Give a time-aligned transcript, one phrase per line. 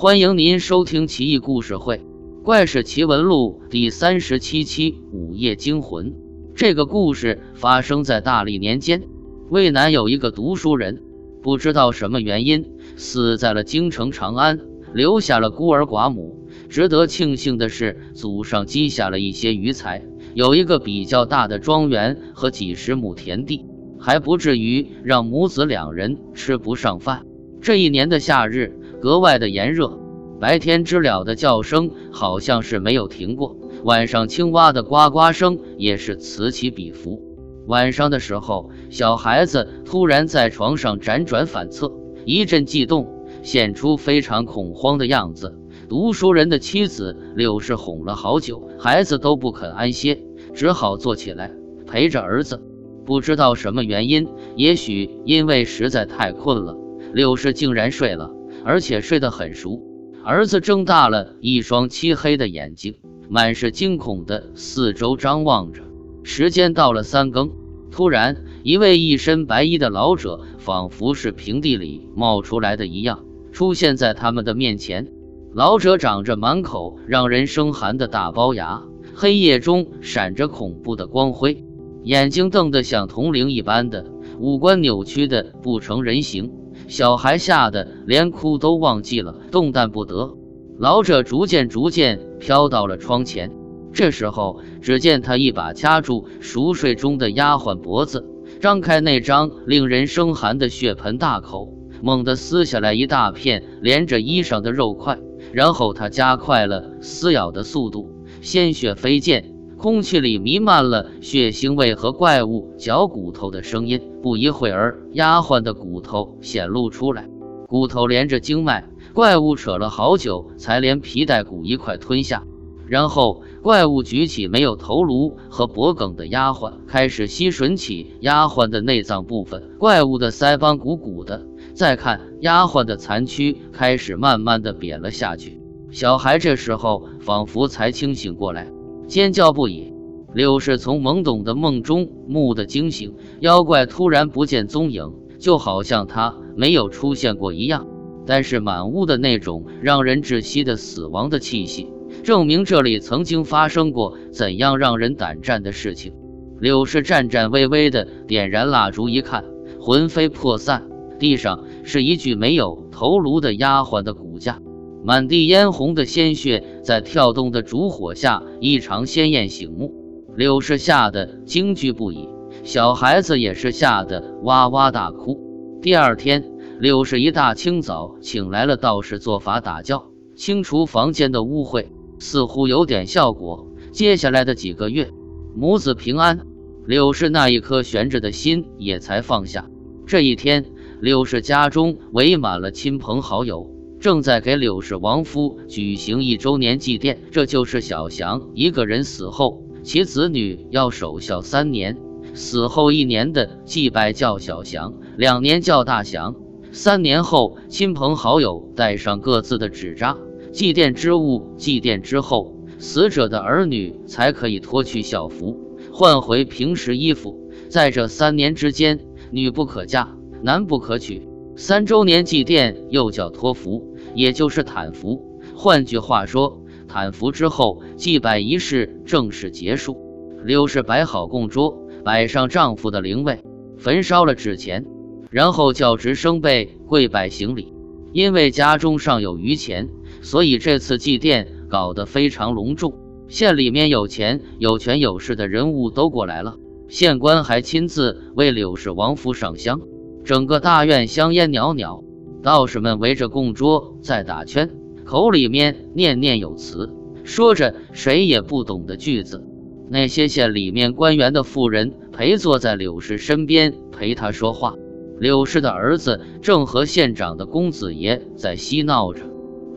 [0.00, 1.96] 欢迎您收听《奇异故事会·
[2.44, 6.12] 怪事奇闻录》第三十七期《午夜惊魂》。
[6.54, 9.02] 这个故事发生在大历年间，
[9.50, 11.02] 渭南有一个读书人，
[11.42, 12.64] 不知道什么原因
[12.94, 14.60] 死在了京城长安，
[14.94, 16.46] 留下了孤儿寡母。
[16.68, 23.64] 值得庆幸的是，祖上积下了一些余财，有一个比较大的庄园和几十亩田地。
[23.98, 27.24] 还不至于让母子两人吃不上饭。
[27.60, 29.98] 这一年的夏日格外的炎热，
[30.40, 37.22] 白天知了的叫声好像是没有停过，晚上青蛙的呱呱声也是此起彼伏。
[37.66, 41.92] 晚上的时候，小孩子突然在床上辗转反侧，
[42.24, 43.06] 一阵悸动，
[43.42, 45.58] 现出非常恐慌的样子。
[45.88, 50.18] 读书人的妻子柳氏哄了好久，孩子都不肯安歇，
[50.54, 51.50] 只好坐起来
[51.86, 52.62] 陪着儿子。
[53.04, 56.76] 不知道什么原因，也许因为实在太困了，
[57.14, 58.30] 柳氏竟然睡了，
[58.64, 59.82] 而且睡得很熟。
[60.24, 62.96] 儿子睁大了一双漆黑的眼睛，
[63.28, 65.82] 满是惊恐的四周张望着。
[66.22, 67.50] 时间到了三更，
[67.90, 75.08] 突然，一位一身白衣的老者，仿佛是平地里冒出来的一样，出现在他们的面前。
[75.54, 78.82] 老者长着满口让人生寒的大龅牙，
[79.14, 81.64] 黑夜中闪着恐怖的光辉。
[82.04, 84.04] 眼睛瞪得像铜铃一般的，
[84.38, 86.52] 五官扭曲的不成人形，
[86.88, 90.34] 小孩吓得连哭都忘记了，动弹不得。
[90.78, 93.52] 老者逐渐逐渐飘到了窗前，
[93.92, 98.24] 这时候，只见他一把掐住熟睡中的丫鬟脖子，
[98.60, 105.18] 张开那张令人生寒的血盆大口，猛地撕下来一大片连着衣裳的肉块，
[105.52, 109.54] 然后他加快了撕咬的速度，鲜血飞溅。
[109.76, 114.02] 空气里弥漫了血腥味和怪物嚼骨头的声音。
[114.28, 117.30] 不一会儿，丫鬟的骨头显露出来，
[117.66, 118.86] 骨头连着经脉。
[119.14, 122.44] 怪物扯了好久，才连皮带骨一块吞下。
[122.86, 129.62] 然后，怪物举起没有头颅和脖梗的丫鬟，开始吸吮起丫鬟的内脏部分。
[129.78, 131.46] 怪物的腮帮鼓鼓的。
[131.72, 135.58] 再看丫鬟的残躯，开始慢慢的瘪了下去。
[135.90, 138.70] 小孩这时候仿佛才清醒过来。
[139.06, 139.90] 尖叫不已，
[140.34, 147.86] 柳氏从懵懂的梦中蓦地惊醒，妖怪突然不见踪影，就好像他没有出现过一样。
[148.26, 151.90] 但是满屋的那种让人窒息的死亡的气息，
[152.22, 156.12] 证明这里曾经发生过怎样让人胆战的事情。
[156.60, 159.44] 柳氏颤颤巍巍地点燃蜡烛，一看，
[159.80, 164.60] 魂飞魄散，地上是一具没有头颅的丫鬟的骨架。
[165.02, 169.94] 满地嫣红的鲜血在跳动的烛火下异常鲜艳醒目，
[170.38, 172.28] 柳氏吓得惊惧不已，
[172.62, 175.36] 小孩子也是吓得哇哇大哭。
[175.82, 181.86] 第二天，柳氏一大清早请来了道士做法打教，清除房间的污秽，
[182.20, 183.66] 似乎有点效果。
[183.90, 185.10] 接下来的几个月，
[185.56, 186.46] 母子平安，
[186.86, 189.68] 柳氏那一颗悬着的心也才放下。
[190.06, 190.66] 这一天，
[191.00, 193.74] 柳氏家中围满了亲朋好友。
[193.98, 201.96] 正在给柳氏亡夫举行一周年祭奠，这就是小祥一个人死后，其子女要守孝三年，
[202.34, 206.36] 死后一年的祭拜叫小祥，两年叫大祥，
[206.72, 210.18] 三年后亲朋好友带上各自的纸扎，
[210.52, 215.58] 祭奠之物，祭奠之后，死者的儿女才可以脱去孝服，
[215.90, 217.50] 换回平时衣服。
[217.70, 219.00] 在这三年之间，
[219.30, 221.26] 女不可嫁，男不可娶。
[221.56, 225.40] 三周年祭奠又叫托福，也就是坦服。
[225.56, 229.96] 换句话说，坦服之后，祭拜仪式正式结束。
[230.44, 233.40] 柳氏摆好供桌，摆上丈夫的灵位，
[233.76, 234.86] 焚烧了纸钱，
[235.30, 237.72] 然后叫直升辈跪拜行礼。
[238.12, 239.88] 因为家中尚有余钱，
[240.22, 242.94] 所以这次祭奠搞得非常隆重。
[243.28, 246.56] 县里面有钱、有权有势的人物都过来了，
[246.88, 249.80] 县官还亲自为柳氏王府上香。
[250.24, 252.02] 整个大院香烟袅袅，
[252.42, 254.70] 道士们围着供桌在打圈，
[255.08, 256.90] 口里面念念有词，
[257.24, 259.42] 说着谁也不懂的句子。
[259.88, 264.74] 那些县里面官员的妇人陪坐在柳氏身边陪他说话。
[265.18, 269.22] 柳氏的儿子正和县长的公子爷在嬉闹着。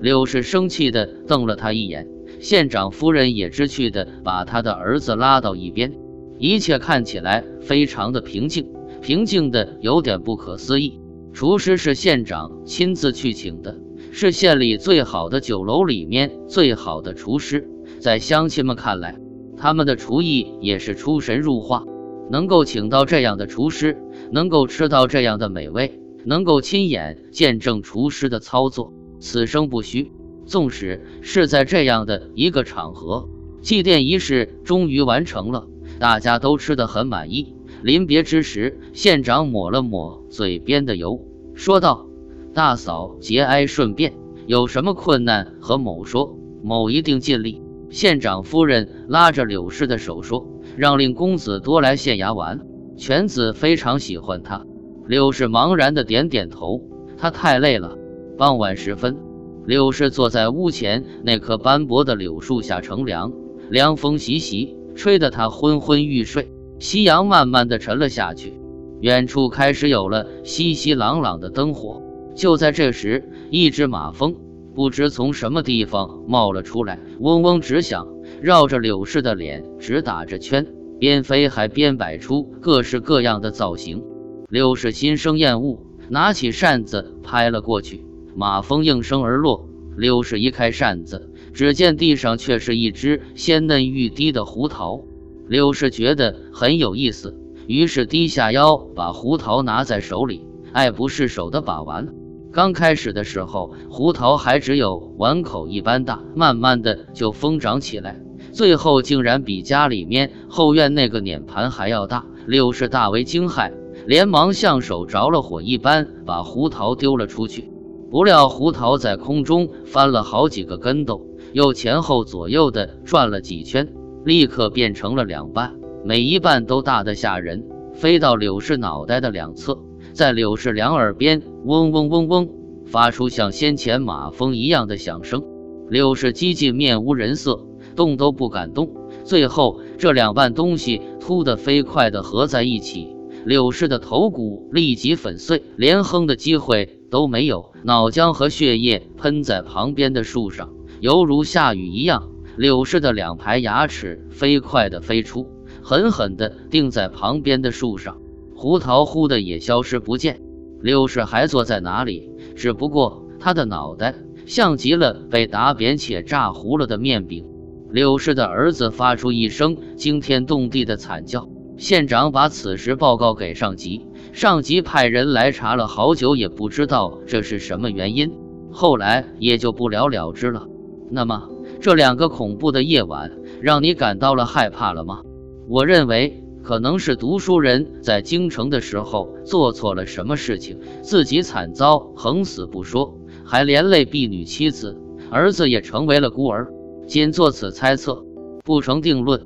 [0.02, 2.10] 柳氏生气地瞪了他一眼，
[2.42, 5.94] 县长夫人也知趣地把他的儿子拉到一边，
[6.40, 8.68] 一切看起来非常的平静。
[9.02, 11.00] 平静的有点不可思议。
[11.32, 13.78] 厨师是县长亲自去请的，
[14.14, 17.68] 是县里最好的酒楼里面最好的厨师。
[18.00, 19.18] 在乡亲们看来，
[19.58, 21.86] 他们的厨艺也是出神入化。
[22.30, 23.98] 能够请到这样的厨师，
[24.32, 30.12] 能够吃到这样的美味，能够亲眼见证厨师的操作，此生不虚。
[30.46, 33.30] 纵使是在这样的一个场合，
[33.62, 35.68] 祭奠仪式终于完成了，
[36.00, 37.56] 大家都吃得很满意。
[37.82, 42.08] 临别之时，县长抹了抹嘴边的油，说道
[42.54, 44.14] ：“大嫂节哀顺变，
[44.46, 52.62] 有什么困难和某说，某一定尽力。”县长夫人拉着柳氏的手说：“让令公子多来县衙玩，
[52.98, 54.66] 犬子非常喜欢他。”
[55.08, 56.82] 柳氏茫然的点点头，
[57.18, 57.98] 他太累了。
[58.38, 59.18] 傍晚时分，
[59.66, 63.34] 柳氏坐在屋前那棵斑驳的柳树下乘凉，
[63.70, 66.52] 凉风习习，吹得他昏昏欲睡。
[66.80, 68.54] 夕阳慢慢的沉了下去，
[69.02, 72.02] 远处开始有了熙熙攘攘的灯火。
[72.36, 74.36] 就在这时，一只马蜂
[74.74, 78.08] 不知从什么地方冒了出来，嗡嗡直响，
[78.42, 80.66] 绕着柳氏的脸直打着圈，
[81.00, 84.04] 边飞还边摆出各式各样的造型。
[84.50, 85.80] 柳氏心生厌恶，
[86.10, 88.06] 拿起扇子拍了过去，
[88.36, 89.68] 马蜂应声而落。
[89.98, 95.02] 柳氏一开扇子，只见地上却是一只鲜嫩欲滴的胡桃。
[95.48, 97.38] 柳氏觉得很有意思，
[97.68, 102.08] 于是低下腰把胡桃拿在手里，爱不释手的把玩。
[102.52, 108.20] 刚开始的时候，胡桃还只有碗口一般大，慢慢的就疯长起来，
[108.52, 112.26] 最后竟然比家里面后院那个碾盘还要大。
[112.48, 113.72] 柳氏大为惊骇。
[114.08, 117.72] 连忙像手着了火一般把胡桃丢了出去，
[118.10, 123.88] 不料胡桃在空中翻了好几个跟斗，又前后左右的转了几圈，
[124.26, 127.64] 立刻变成了两半，每一半都大得吓人，
[127.94, 129.78] 飞到柳氏脑袋的两侧，
[130.14, 132.50] 在柳氏两耳边嗡嗡嗡嗡
[132.86, 135.44] 发出像先前马蜂一样的响声。
[135.90, 137.66] 柳氏几近面无人色，
[137.96, 138.90] 动都不敢动。
[139.24, 143.16] 最后这两半东西突的飞快的合在一起。
[143.44, 150.70] 柳氏的头骨立即粉碎，连哼的机会都没有，脑浆和血液喷在旁边的树上，
[151.00, 152.30] 犹如下雨一样。
[152.56, 155.48] 柳氏的两排牙齿飞快地飞出，
[155.82, 158.21] 狠狠地钉在旁边的树上，
[158.62, 160.40] 胡桃忽的也消失不见。
[160.82, 162.30] 柳氏还坐在哪里？
[162.56, 164.14] 只不过他的脑袋
[164.46, 167.44] 像极了被打扁且炸糊了的面饼。
[167.90, 171.50] 柳氏的儿子发出一声惊天动地的惨叫。
[171.78, 178.32] 县长把此事报告给上级，上级派人来查了好久，也不知道这是什么原因，
[178.72, 180.68] 后来也就不了了之了。
[181.10, 181.50] 那么，
[181.80, 185.22] 这两个恐怖的夜晚让你感到了害怕了吗？
[185.68, 194.98] 我认为可能是读书人在京城的时候做错了什么事情，自己惨遭横死不说，还连累婢女妻子，
[195.30, 196.72] 儿子也成为了孤儿。
[197.08, 198.24] 仅做此猜测，
[198.64, 199.44] 不成定论。